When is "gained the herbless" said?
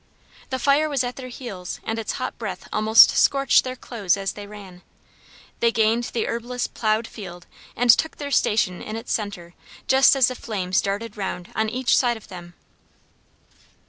5.71-6.65